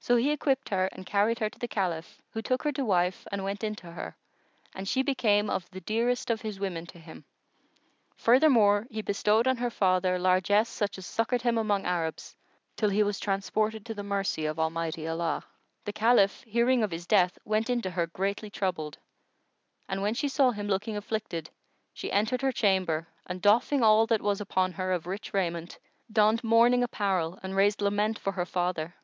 So 0.00 0.14
he 0.16 0.30
equipped 0.30 0.68
her 0.68 0.86
and 0.92 1.04
carried 1.06 1.40
her 1.40 1.50
to 1.50 1.58
the 1.58 1.66
Caliph, 1.66 2.20
who 2.30 2.40
took 2.40 2.62
her 2.62 2.70
to 2.72 2.84
wife 2.84 3.26
and 3.32 3.42
went 3.42 3.64
in 3.64 3.74
to 3.76 3.90
her, 3.90 4.16
and 4.72 4.86
she 4.86 5.02
became 5.02 5.50
of 5.50 5.68
the 5.70 5.80
dearest 5.80 6.30
of 6.30 6.42
his 6.42 6.60
women 6.60 6.86
to 6.88 6.98
him. 6.98 7.24
Furthermore, 8.16 8.86
he 8.88 9.00
bestowed 9.02 9.48
on 9.48 9.56
her 9.56 9.70
father 9.70 10.16
largesse 10.18 10.68
such 10.68 10.96
as 10.98 11.06
succoured 11.06 11.42
him 11.42 11.58
among 11.58 11.86
Arabs, 11.86 12.36
till 12.76 12.90
he 12.90 13.02
was 13.02 13.18
transported 13.18 13.84
to 13.86 13.94
the 13.94 14.04
mercy 14.04 14.44
of 14.44 14.60
Almighty 14.60 15.08
Allah. 15.08 15.42
The 15.86 15.92
Caliph, 15.92 16.44
hearing 16.46 16.84
of 16.84 16.92
his 16.92 17.06
death, 17.06 17.36
went 17.44 17.68
in 17.68 17.82
to 17.82 17.90
her 17.90 18.06
greatly 18.06 18.50
troubled; 18.50 18.98
and, 19.88 20.02
when 20.02 20.14
she 20.14 20.28
saw 20.28 20.50
him 20.52 20.68
looking 20.68 20.96
afflicted, 20.96 21.50
she 21.94 22.12
entered 22.12 22.42
her 22.42 22.52
chamber 22.52 23.08
and 23.26 23.42
doffing 23.42 23.82
all 23.82 24.06
that 24.06 24.22
was 24.22 24.40
upon 24.40 24.72
her 24.72 24.92
of 24.92 25.06
rich 25.06 25.32
raiment, 25.34 25.78
donned 26.12 26.44
mourning 26.44 26.84
apparel 26.84 27.40
and 27.42 27.56
raised 27.56 27.80
lament 27.80 28.18
for 28.18 28.32
her 28.32 28.46
father. 28.46 28.94